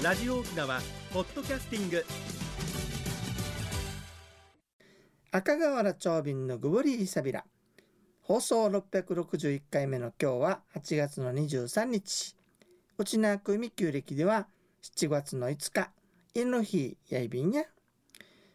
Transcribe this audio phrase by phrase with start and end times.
[0.00, 0.80] ラジオ沖縄
[1.12, 2.06] ポッドキャスティング。
[5.32, 7.44] 赤瓦長瓶のグブリーサビラ。
[8.22, 12.36] 放送661回目の今日は8月の23日。
[12.96, 14.46] 内縄久美旧暦では
[14.84, 15.90] 7月の5日
[16.32, 17.64] 犬の日やいびんや。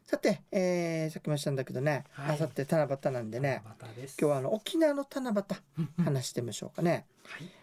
[0.05, 2.35] さて、えー、さっきもしたんだけどね、はい。
[2.35, 3.61] あさって七夕なんでね。
[3.65, 7.05] 今日はあの沖縄の七夕話してみましょうかね。
[7.25, 7.62] はい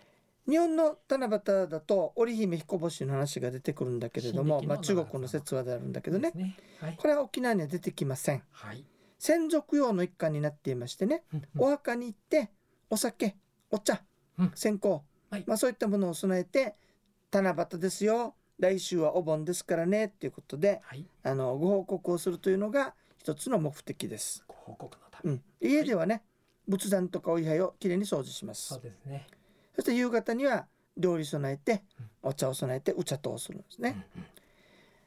[0.51, 6.33] 日本の七夕だと織姫彦星の話が出てくるんだけれども、まあ、中国の説話であるんだけどね。
[6.35, 6.57] ね。
[6.81, 6.97] はい。
[6.97, 8.43] これは沖縄には出てきません。
[8.51, 8.85] はい。
[9.19, 11.23] 先祖供養の一環になっていましてね。
[11.33, 12.51] うんお墓に行って
[12.91, 13.37] お酒
[13.71, 14.03] お茶
[14.39, 14.53] うん。
[14.57, 15.03] 線香、は
[15.39, 15.45] い。
[15.47, 16.75] まあ、そういったものを備えて
[17.31, 18.35] 七夕ですよ。
[18.59, 20.07] 来週はお盆ですからね。
[20.07, 21.07] っていうことではい。
[21.23, 25.31] あのご報告をするというのが一つの目的です、ご報告のため。
[25.33, 26.23] うん、家ではね
[26.67, 28.75] 仏壇とかお位牌をきれいに掃除します。
[28.75, 29.27] そうですね
[29.81, 30.67] そして夕方には
[30.97, 31.83] 料理備えて
[32.23, 32.31] うん。
[32.31, 34.29] お茶を備えてお茶とをするんですね、うんうん。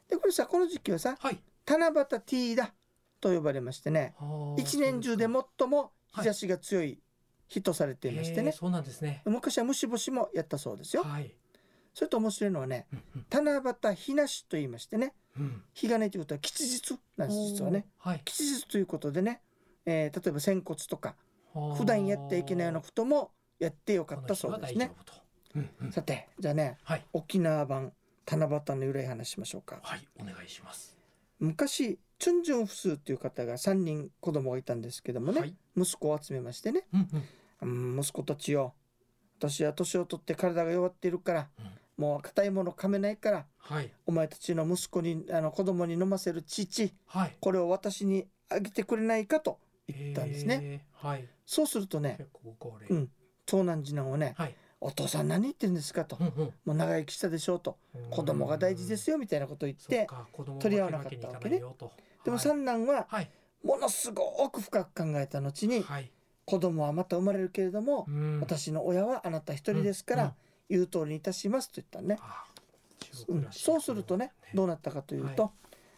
[0.09, 1.39] でこれさこの時期はさはい。
[1.65, 2.73] 七夕ティーだ
[3.21, 4.15] と呼ばれましてね
[4.57, 6.99] 一年中で最も日差しが強い
[7.47, 9.21] 日とされていましてね、へーそうなんですね。
[9.25, 11.03] 昔は虫干しもやったそうですよ。
[11.03, 11.31] はい。
[11.93, 13.25] それと面白いのはねうんうん。
[13.29, 15.61] 七夕日なしと言いましてねうん。
[15.73, 17.85] 日がねということは吉日なんです実はね。
[17.99, 18.21] はい。
[18.25, 19.41] 吉日ということでね、
[19.85, 21.15] えー例えば仙骨とか
[21.77, 23.31] 普段やってはいけないようなことも
[23.63, 24.91] やってよかったそうですね。
[25.91, 27.05] さてじゃあねはい。
[27.13, 27.93] 沖縄版
[28.29, 29.79] 七夕の由来話しましょうか。
[29.81, 30.97] はいお願いします。
[31.39, 35.55] 昔チュンジュンフスーという方が3人子供がいたんですけどもね、はい。
[35.77, 36.85] 息子を集めましてね。
[36.93, 37.09] うん
[37.61, 37.95] うん。
[37.95, 38.73] うん息子たちよ
[39.39, 41.71] 私は年を取って体が弱っているからうん。
[41.95, 43.91] もう硬いもの噛めないからはい。
[44.05, 47.37] お前たちの息子にあの子供に飲ませる乳はい。
[47.39, 50.85] これを私にあげてくれないかと言ったんですね。
[50.93, 51.27] はい。
[51.45, 53.09] そうするとね結構ご高齢うん
[53.53, 54.33] 長男次男をね。
[54.37, 56.17] はい「お父さん何言ってるんですか」と。
[56.19, 57.77] うんうん「もう長生きしたでしょう」と
[58.09, 60.07] 「子供が大事ですよ」みたいなことを言って
[60.59, 61.59] 取り合わなかったわけね。
[61.59, 61.73] でも
[62.25, 62.39] はい。
[62.39, 63.29] 三男ははい。
[63.63, 66.11] ものすごく深く考えた後にはい。
[66.45, 68.39] 子供はまた生まれるけれどもうん。
[68.41, 70.25] 私の親はあなた一人ですかうんうん。
[70.27, 70.35] ら
[70.69, 72.17] 言う通りにいたしますと言ったのね。
[73.27, 73.47] うん。
[73.51, 75.51] そうするとねどうなったかというと、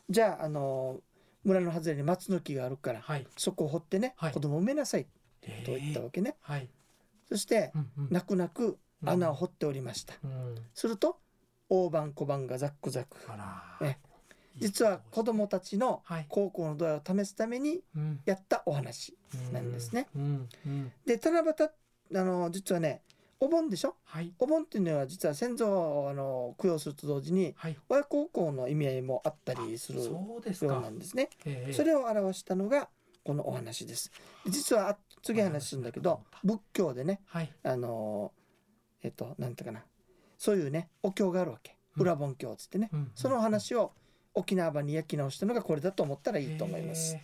[0.09, 0.99] じゃああの
[1.43, 3.25] 村の外れに松の木があるからはい。
[3.37, 4.33] そこを掘ってね、はい。
[4.33, 5.09] 子供を産めなさいと
[5.71, 6.69] え言ったわけね、はい
[7.27, 7.73] そして
[8.09, 10.55] 泣く泣く穴を掘っておりました、うん。
[10.73, 11.17] すると
[11.69, 13.17] 大判小判がザックザク。
[13.27, 13.35] あ
[13.81, 13.87] ら。
[13.87, 13.97] え
[14.57, 16.25] 実は子供たちのはい。
[16.29, 18.21] 高校の度合いを試すためにうん。
[18.25, 19.17] やったお話
[19.51, 20.07] なんですね。
[21.05, 21.69] で七夕
[22.19, 23.01] あの実はね
[23.39, 23.95] お盆でしょ？
[24.05, 24.33] はい。
[24.39, 27.77] お盆っていうのは実は先祖をあの供養すると同時にはい。
[27.89, 31.29] 親孝行の意味合いもあったりするようなんですね。
[31.45, 31.73] ええ。
[31.73, 32.87] それを表したのが
[33.25, 34.11] このお話です。
[34.47, 37.51] 実はあ次話するんだけど仏教でねはい。
[37.63, 39.83] あのーえっとなんていうかな。
[40.37, 41.75] そういうねお経があるわけ。
[41.97, 42.01] うん。
[42.03, 43.11] 裏盆経っつってね、うん。
[43.15, 43.91] その話を
[44.35, 47.15] 沖縄版に焼き直したのがこれだと思ったらいいと思います。
[47.15, 47.21] へ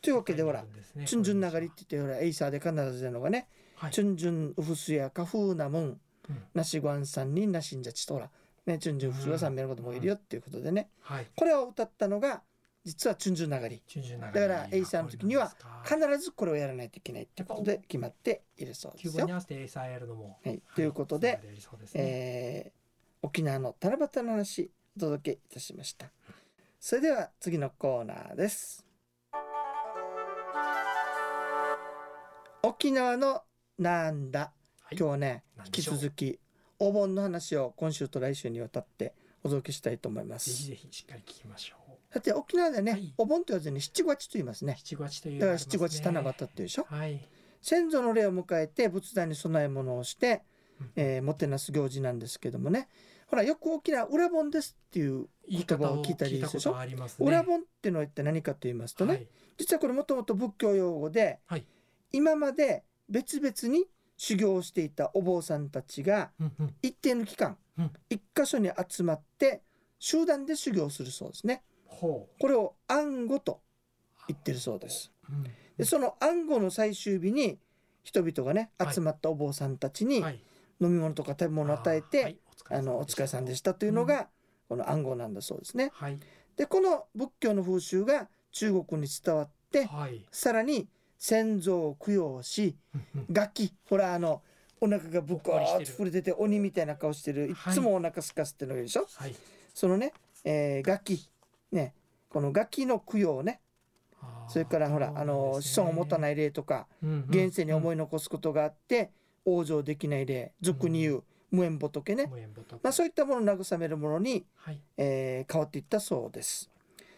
[0.00, 0.64] というわえけでほら
[1.06, 5.82] 「チュンジュン流り」って言ってほらエイサーで必ず出るのがねはい「チュンジュンウフスやカフーナムン
[6.28, 6.42] うん。
[6.54, 8.30] ナシグアンさんにナシンジャチ」とほら
[8.66, 10.88] ねチュンジュンウフスは三名のこともいるよっていうことでね。
[11.00, 11.26] はい。
[11.36, 12.42] これを歌ったのが
[12.84, 13.82] 実は「チュンジュン流り」
[14.20, 15.54] だからエイサーの時には
[15.84, 19.12] 必ずこれをやらないといけないってことで決まっているそうですよ。
[19.12, 19.32] 旧語に。
[19.32, 20.38] 合わせてエイサーやるのも。
[20.44, 22.02] はい、ということで、やりそうですね。
[22.02, 22.82] えー
[23.24, 26.10] 沖縄の七夕の話お届けいたしました。
[26.80, 28.84] それでは次のコーナーです。
[32.64, 33.44] 沖縄の
[33.78, 34.96] なんだ、はい。
[34.96, 36.40] 今日はね引き続き
[36.80, 39.14] お盆の話を今週と来週にわたって
[39.44, 40.66] お届けしたいと思いまぜひす。
[40.66, 41.81] ぜひしっかり聞きましょう
[42.12, 43.14] さて沖縄でね、はい。
[43.16, 44.76] お盆と言わずに七五八と言いますね。
[44.78, 46.86] 七五八というだから七五八七夕っていうでしょ？
[46.88, 47.26] はい。
[47.62, 50.42] 先祖の霊を迎えて仏壇に供え物をして、
[50.80, 50.92] うん。
[50.96, 52.88] えーもてなす行事なんですけどもね。
[53.28, 56.76] ほらよく沖縄裏盆ですっていう言葉方を聞いたりりでしょ？
[57.20, 59.28] 裏盆っていうのは一体何かと言いますとね、はい。
[59.56, 61.64] 実はこれもともと仏教用語で、はい。
[62.12, 63.86] 今まで別々に
[64.18, 66.30] 修行をしていたお坊さんたちが
[66.82, 67.92] 一定の期間、うん。
[68.10, 69.62] 一箇所に集まって
[69.98, 71.62] 集団で修行するそうですね。
[71.64, 73.60] ほこれを暗号と
[74.28, 75.12] 言ってるそうです。
[75.76, 77.58] でその暗号の最終日に
[78.02, 78.94] 人々がねはい。
[78.94, 80.42] 集まったお坊さんたちにはい。
[80.80, 82.38] 飲み物とか食べ物を与えて、はい。
[82.70, 84.28] あのお疲れさんでしたというのが、
[84.68, 85.90] この暗号なんだそうですね。
[85.94, 86.18] はい。
[86.56, 90.26] でこの仏教の風習が中国に伝わってはい。
[90.32, 92.76] さらに先祖を供養し
[93.30, 94.42] 楽器ほらあの
[94.80, 97.52] お腹がぶっこーっと触れてて鬼みたいな顔してるい。
[97.52, 99.34] っつもお腹すかせてるでしょ、はい。
[99.72, 100.12] そのね、
[100.44, 101.28] えー楽器
[101.72, 101.94] ね
[102.28, 103.60] この楽器の供養ね。
[104.48, 107.26] それからほらあの子孫を持たない霊とかうんうん。
[107.28, 109.10] 現世に思いい残すことがあって
[109.44, 112.72] 往生できない霊俗に言う無縁仏ね、無縁仏。
[112.82, 114.80] まあ、そういったものを慰めるものに、はい。
[114.96, 116.70] えー変わっていったそうです。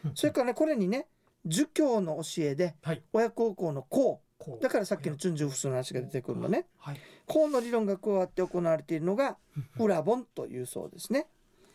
[0.04, 1.06] うんそれからねこれにね
[1.46, 3.02] 儒教の教えではい。
[3.12, 4.20] 親孝行の孝
[4.60, 6.66] だからさっきのチュンジュフスの話が出てくるのね。
[6.78, 7.00] はい。
[7.26, 9.36] 孝の理論が加わって行われているのが
[9.78, 11.26] うん裏本というそうですね。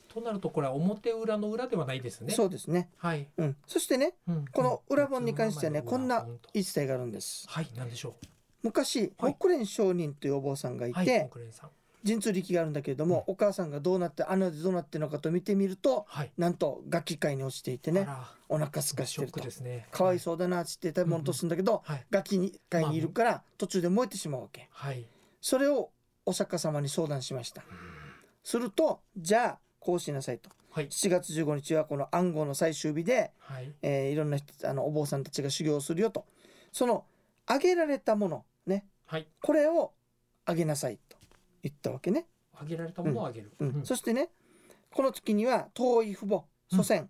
[0.09, 2.33] となるとこれは表裏の裏ではないですね。
[2.33, 2.89] そうですね。
[2.97, 3.27] はい。
[3.37, 4.45] うん、そしてねうん。
[4.51, 5.85] この裏本に関してはねうん。
[5.85, 7.45] こんな裏本と言い伝えがあるんです。
[7.47, 7.67] はい。
[7.77, 8.15] なんでしょ
[8.63, 9.33] 昔はい。
[9.33, 11.05] 木蓮上人というお坊さんがいうはい。
[11.05, 11.69] て国連さん。
[12.05, 16.31] 神通力があるんだけれどもお母さんがどうなって穴でどうなってるのかと見てみるとはい。
[16.37, 18.07] なんと楽器界に落ちていてね
[18.47, 19.39] お腹すかしてると。
[19.41, 19.87] ですね。
[19.91, 22.05] かわいそうだなっつって食べ物とするんだけどはい。
[22.09, 24.69] 楽器界にいるから途中で燃えてしまうわけ。
[24.71, 25.05] はい。
[25.41, 25.91] それを
[26.25, 27.63] お釈迦様に相談しました。
[28.43, 30.49] するとじゃあこうしなさいと。
[30.71, 30.87] はい。
[30.87, 33.73] 7月15日はこの暗号の最終日で、はい。
[33.81, 36.25] えーいろんな人あのお坊さんたちが修行をするよと。
[36.71, 37.05] その
[37.45, 38.85] あげられたものね。
[39.05, 39.27] はい。
[39.41, 39.93] これを
[40.45, 41.17] あげなさいと
[41.63, 43.51] 言ったわけね、あげられたものをあげる。
[43.59, 43.67] うん。
[43.69, 43.85] うん。
[43.85, 44.29] そしてね
[44.93, 47.09] この月には遠い父母祖先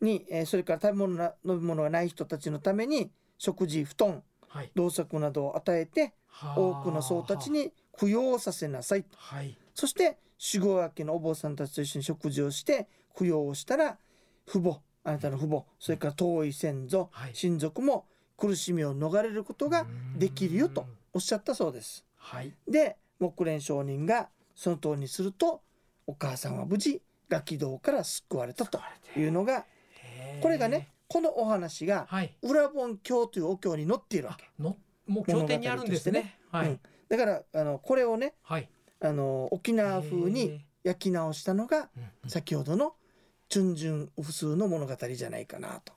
[0.00, 4.70] に、えーそれから食べ物な飲み物がない人たちのために食事布団はい。
[4.74, 6.58] 同作などを与えてはあ。
[6.58, 9.10] 多くの僧たちに供養させなさいと。
[9.16, 9.56] はい。
[9.74, 12.88] そして守護明けのお坊さんたちと一緒に食事をして
[13.18, 13.98] 供養をしたら
[14.46, 17.30] 父母あなたの父母それから遠い先祖はい。
[17.34, 18.06] 親族も
[18.36, 22.04] 苦しみを逃れることができるよとうんおっしゃったそうです。
[22.16, 22.52] はい。
[22.68, 25.60] で木蓮上人がその通りにすると
[26.06, 28.80] お母さんは無事ガキ道から救われたと
[29.16, 29.64] いうのが
[30.40, 32.34] これがねこのお話がはい。
[32.42, 34.76] 裏本経というお経に載っているわあけの
[35.06, 36.38] もう経典にあるんですね。
[36.50, 36.68] はい。
[36.68, 36.80] うん。
[37.08, 38.68] だからあのこれをねはい
[39.00, 41.88] あの沖縄風に焼き直したのが
[42.26, 42.94] 先ほどの
[43.48, 45.92] 「チュンジュンウフスーの物語じゃないかなと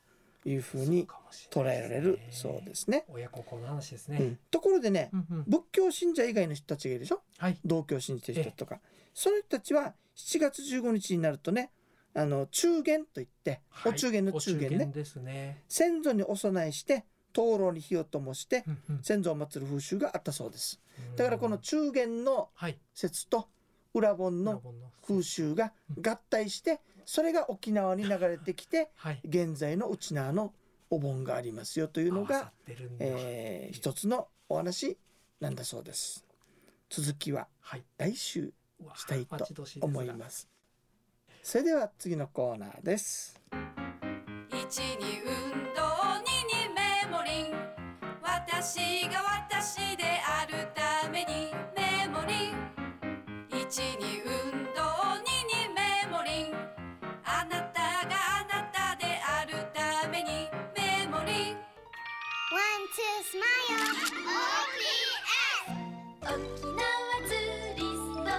[0.45, 1.07] いうふうに
[1.51, 3.05] 捉えられるそうですね。
[3.09, 4.17] 親孝行の話ですね。
[4.19, 5.44] うん、ところでねうんうん。
[5.47, 7.21] 仏教信者以外の人たちがいるでしょ？
[7.38, 7.57] はい。
[7.63, 8.79] 道教を信じてる人とか。
[9.13, 11.71] その人たちは7月15日になるとね
[12.15, 13.91] あの中元といって、はい。
[13.91, 14.85] お中元の中元ね。
[14.88, 15.61] ですね。
[15.69, 19.03] 先祖にお供えして灯籠に火を灯してうんうん。
[19.03, 20.79] 先祖を祀る風習があったそうです
[21.15, 22.79] だからこの中元のはい。
[22.93, 23.49] 説と
[23.93, 24.61] 裏本の
[25.05, 29.21] 風習が合体してそれが沖縄に流れてきて はい。
[29.23, 30.53] 現在の内縄の
[30.89, 32.51] お盆がありますよというのが、
[32.99, 34.97] えー一つのお話
[35.39, 36.25] なんだそうです。
[36.89, 37.83] 続きははい。
[37.97, 38.53] 来週
[38.95, 39.47] したいと
[39.81, 40.47] 思います。
[41.41, 43.39] それでは次のコーナーです。
[44.49, 45.81] 一に運動
[46.19, 47.53] 二にメモリン。
[48.21, 50.82] 私が私であるた
[53.81, 54.29] に運
[54.75, 54.81] 動
[55.17, 56.53] 二にメモリン。
[57.23, 61.55] あなたがあなたであるためにメモリン。
[61.55, 63.41] One, two, smile.
[65.65, 65.81] OPS.
[66.21, 66.29] 沖
[66.67, 66.77] 縄
[67.27, 68.21] ツーリス。
[68.23, 68.29] ト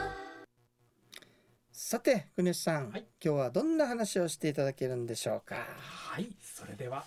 [1.72, 3.06] さて国吉さん、はい。
[3.20, 5.56] 今日はどんな話をしていただけるんでしょうか？
[5.56, 7.04] はいそれでは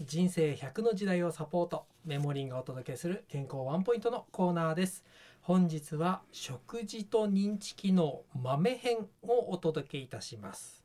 [0.00, 5.02] 人生100の時代をサポートメモリンがお届けする健康ワンポイントのコーナーです
[5.48, 10.84] 本日は食事と認知機能豆編をお届けいたします、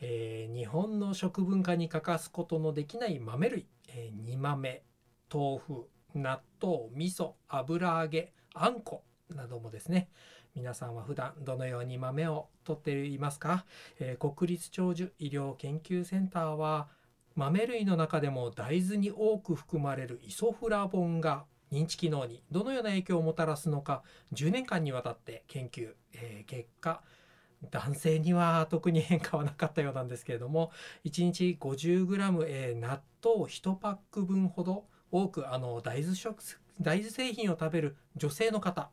[0.00, 4.84] えー日本の食文化に欠かすことのできない豆類、えー煮豆
[5.32, 9.02] 豆腐納豆味噌油揚げあんこ
[9.34, 10.08] などもですね。
[10.54, 13.64] 皆さんは普段どのように豆をとっていますか、
[13.98, 16.86] えー国立長寿医療研究センターは
[17.34, 24.02] 豆類の中でも大豆に多く含まれるイソフラボンが認知機能にどのような影響をもたらすのか
[24.32, 27.02] 10年間にわたって研究、えー結果
[27.70, 30.70] 男性には特に変化はなかったようなんですけれども
[31.06, 36.42] 1日 50g、えー納豆1パック分ほど多くあの大豆食
[36.80, 38.90] 大豆製品を食べる女性の方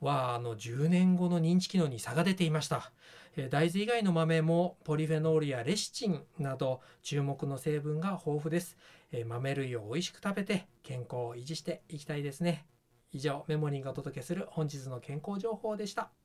[0.00, 2.92] はあの10年後の認知機能に差が出ていました。
[3.50, 8.76] 大豆以外の豆もポリフェノールやレシチンなど注目の成分が豊富です。
[9.12, 12.66] え豆類を美味しく食べて健康を維持していきたいですね。
[13.12, 16.17] 以上メモリンがお届けする本日の健康情報でした。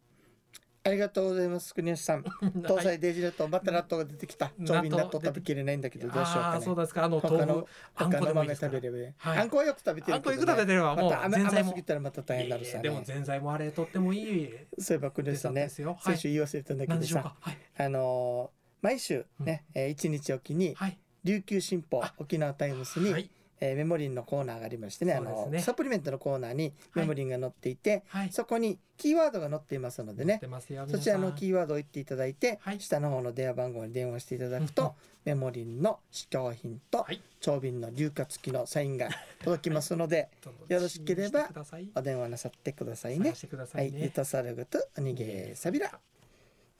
[0.85, 2.23] ありがとうございます国吉さん。
[2.63, 4.51] 東はい西デイジネットまた納豆が出てきた。
[4.59, 6.65] 長瓶納豆食べきれないんだけどどうしようかね。
[6.65, 7.05] そうですか。
[7.05, 8.67] あの豆腐あんこでもいいですか？
[8.67, 9.37] ら豆食べればはい。
[9.39, 14.53] あんこはよく食べてるけど、あんこいくら食べてればもう甘甘すぎたらまた大変になるさいえいえでもねぜんざいもあれとってもいい。
[14.77, 15.69] そういえば国吉さんね。
[15.69, 15.85] 先
[16.17, 17.35] 週言い忘れたんだけ何どさ。
[17.39, 17.57] はい。
[17.77, 20.97] あのー毎週ね、えー一日おきにはい。
[21.23, 23.29] 琉球新報あ沖縄タイムスに、はい。
[23.63, 28.31] えーメモリンのコーナーがありましてねあのサプリメントのコーナーにメモリンが載っていて、はい。
[28.31, 30.41] そこにキーワードが載っていますのでね
[30.87, 32.79] そちらのーキーワードを言っていただいて、はい。
[32.81, 37.21] 下の方の電話番号に電話していただくと、 メモリンの試供品とはい。
[37.39, 39.09] 長瓶の硫化付きのサインが
[39.43, 40.29] 届きますので
[40.67, 41.49] よろしければ
[41.95, 43.33] お電話なさってくださいね。
[43.73, 43.99] はいい、ね。
[44.03, 45.99] ゆたさるぐとおにげさびら。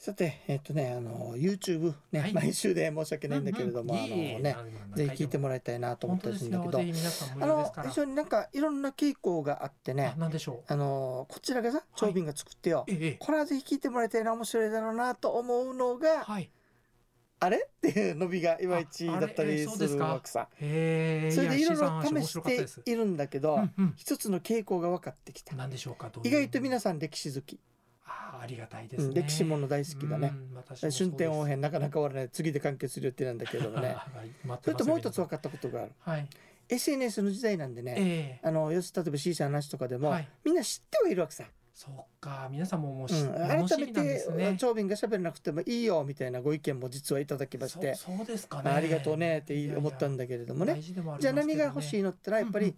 [0.04, 4.58] さて、えっ、とね、あの YouTube ね、はい毎週で申し訳ないんだけれども、あのね、
[4.96, 6.30] ぜひ聞いてもらいたいなと思本った。
[6.32, 7.72] りするんだけどあの。
[7.88, 10.74] 非常になんかいろんな傾向があってねあ、なんでしょう。
[10.74, 12.84] あのこちらがさ、長瓶が作ってよ。
[12.90, 13.18] ええ。
[13.18, 16.52] これはぜひ聞いてもらいたいな面白いだろうなと思うのが、はい。
[17.40, 17.60] あれ？
[17.64, 20.50] っていう伸びがいまいちだったりするわけさ。
[20.60, 21.32] へえ。
[21.32, 25.56] それでいろいろ試しているんだけど、うんうん一つの傾向が分かってきた。
[25.56, 27.58] 意外と皆さん歴史好き、
[28.06, 29.22] ああありがたいでうん、すね。
[29.22, 30.34] 歴史もの大好きだね。
[30.80, 33.96] 春天応変なかなか終わらない次で完結する予定なんだけどもね
[34.62, 36.28] それともう一つ分かったことがあるはい。
[36.70, 38.48] SNS の時代なんでね、ええ。
[38.48, 41.44] あのよし例えば C さんの話とかでも、はいみんな知ってはいるわけさ、
[41.74, 42.48] そうか。
[42.52, 44.56] 皆さんももうしうん、改めてね。
[44.58, 48.72] 長瓶が喋らなくてもいいよみたいなご意見も実はいただきましてそうですかね。
[48.72, 52.78] ありがとうねって思ったんだだけれどもねじゃあ何が欲しいのってのはやっぱり、うんうん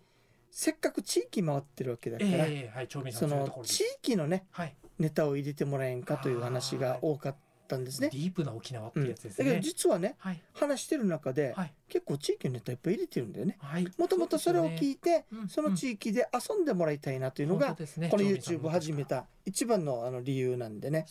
[0.58, 4.74] せっかく地域回ってるわけだから、ええはい、その地域のねはい。
[5.00, 7.36] ネタを入れてもらえんかという話が多かっ
[7.68, 8.18] たんですねデ。
[8.18, 9.62] ィープな沖縄ってうん、やつですだけどね。
[9.62, 10.42] 実はねはい。
[10.54, 11.74] 話してる中で、はい。
[11.88, 13.58] 結構地域のネタいっぱい入れてるんだよね。
[13.60, 13.88] はい。
[13.98, 17.78] もともとそれを聞いいて、うんその地域で遊んでもらいたいなというのが、こ
[18.18, 21.06] の YouTube 始めた一番のあの理由なんでね、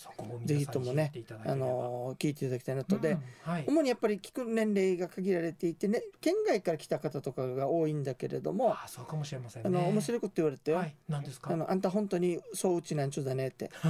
[0.45, 1.13] ぜひともね
[1.45, 3.65] あの聞いていただきたいなとで、はい。
[3.69, 9.69] 主にやっぱり聞く年齢が限られていてね県外から来た方とかが多いんだけれども、あ、そうかもしれませんね。
[9.69, 10.97] あの面白いこと言われてよ、はい。
[11.09, 11.53] 何ですか？
[11.53, 11.57] あ。
[11.57, 13.71] のあんた本当にそううちなんちゅうだねって、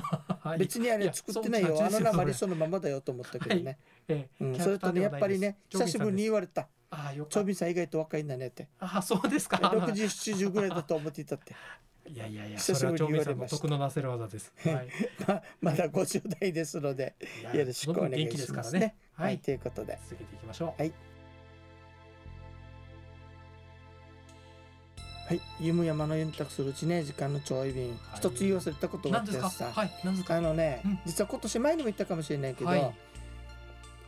[0.41, 8.99] はい別にあれ作ってないよそうあの鉛そそのままだよと思ったけどね、ええうん、それとねやっぱりね久しぶりに言われたあ、よか長っ瓶さん意外と若いんだねってた。
[8.99, 9.57] あ、そうですか。
[9.57, 11.55] 6070ぐらいだと思っていたって
[12.07, 14.53] いやいやいや、久しぶりに言われました得のなせる技です。
[14.65, 14.89] はい。
[15.27, 18.95] ままだ50代ですのでいやよろしくお願いしますね。
[19.15, 19.39] は、はいい。
[19.39, 20.81] ということで続けていきましょう。
[20.81, 21.14] はい
[25.27, 29.23] はい弓山のユンタクするうちね時間のちょい便、はい一つ言い忘れたことがあ。
[29.23, 29.91] ってさ、はい。
[30.05, 30.37] 何ですか？
[30.37, 32.95] あのね、うん実は今年前にも言ったかもしれないけど、はい。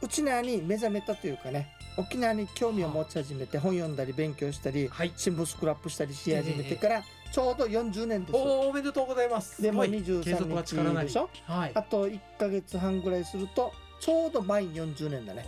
[0.03, 5.13] 沖縄に目覚めたというかね沖縄に興味を持ち始めて本読んだり勉強したりはい。
[5.17, 8.37] 新聞スクラップしたりし始めてからちょうど40年です。
[8.37, 9.61] おお、おめでとうございます。
[9.63, 11.31] でもすごい継23続は日でしょ？
[11.47, 11.73] はい。
[11.75, 15.47] あと1ヶ月半ぐらいするとちょうど満40年だね。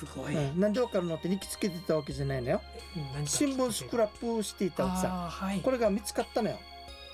[0.00, 0.34] すごい。
[0.34, 2.60] うん、なんでわかるのって日記つけてたわけじゃないのよ。
[3.26, 5.08] 新聞スクラップしていたわけさ。
[5.08, 5.60] はい。
[5.60, 6.58] これが見つかったのよ。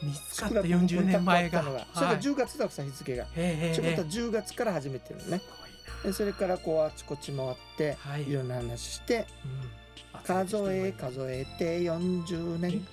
[0.02, 1.62] 見つスかったクラップ40年前が。
[1.94, 3.24] それが10月だわけさ日付が。
[3.24, 5.42] へえへえということはへ10月から始めてるのね。
[6.12, 8.28] それからこうあちこち回ってはい。
[8.28, 9.86] いろんな話してうん
[10.24, 12.86] 数え数えて40年。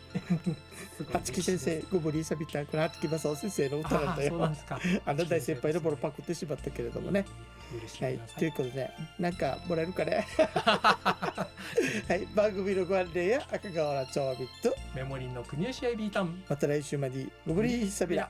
[1.12, 4.56] 八木 先生、ゴブリーサビター、これ八木正夫先生の歌なんだよで。
[4.56, 4.80] すか。
[5.06, 7.26] あの大先輩のボロパクってしまったけれどもね。
[8.02, 10.28] はい、ということで、なんかもらえるかね？
[12.08, 16.44] はい、番組のご案内や赤瓦町ビット、メモリーの国吉アイビータン。
[16.48, 18.30] また来週まで、ゴブリーサビラ。